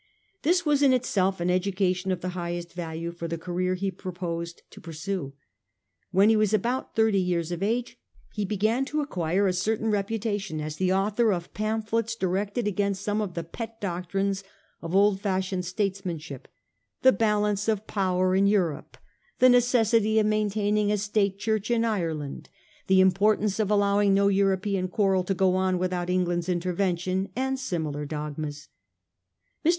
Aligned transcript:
This 0.41 0.65
was 0.65 0.81
in 0.81 0.93
itself 0.93 1.39
an 1.39 1.51
education 1.51 2.11
of 2.11 2.21
the 2.21 2.29
highest 2.29 2.73
value 2.73 3.11
for 3.11 3.27
the 3.27 3.37
career 3.37 3.75
he 3.75 3.91
proposed 3.91 4.63
to 4.71 4.81
pursue. 4.81 5.33
When 6.09 6.29
he 6.29 6.35
was 6.35 6.55
about 6.55 6.95
thirty 6.95 7.19
years 7.21 7.51
of 7.51 7.61
age 7.61 7.99
he 8.33 8.43
began 8.43 8.83
to 8.85 9.01
acquire 9.01 9.45
a 9.45 9.53
certain 9.53 9.91
reputation 9.91 10.59
as 10.59 10.77
the 10.77 10.91
author 10.91 11.31
of 11.31 11.53
pamphlets 11.53 12.15
di 12.15 12.25
rected 12.25 12.65
against 12.65 13.03
some 13.03 13.21
of 13.21 13.35
the 13.35 13.43
pet 13.43 13.79
doctrines 13.79 14.43
of 14.81 14.95
old 14.95 15.21
fashioned 15.21 15.65
statesmanship; 15.65 16.47
the 17.03 17.11
balance 17.11 17.67
of 17.67 17.85
power 17.85 18.33
in 18.33 18.45
1841 18.45 18.71
6. 18.71 18.71
COBDEN'S 18.73 18.73
ORATORY. 18.73 18.73
339 18.73 18.73
Europe; 18.73 18.97
the 19.37 19.49
necessity 19.49 20.17
of 20.17 20.25
maintaining 20.25 20.91
a 20.91 20.97
State 20.97 21.37
Church 21.37 21.69
in 21.69 21.85
Ireland; 21.85 22.49
the 22.87 23.01
importance 23.01 23.59
of 23.59 23.69
allowing 23.69 24.15
no 24.15 24.29
European 24.29 24.87
quarrel 24.87 25.23
to 25.23 25.35
go 25.35 25.55
on 25.55 25.77
without 25.77 26.09
England's 26.09 26.49
intervention; 26.49 27.29
and 27.35 27.59
similar 27.59 28.07
dogmas. 28.07 28.67
Mr. 29.63 29.69